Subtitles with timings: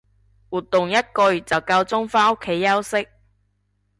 [0.49, 3.07] 活動一個月就夠鐘返屋企休息